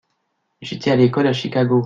J’ai 0.63 0.77
été 0.77 0.89
à 0.91 0.95
l’école 0.95 1.27
à 1.27 1.33
Chicago. 1.33 1.79